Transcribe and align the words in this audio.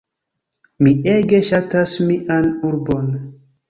Mi 0.85 0.93
ege 1.13 1.43
ŝatas 1.51 1.97
mian 2.09 2.53
urbon. 2.75 3.19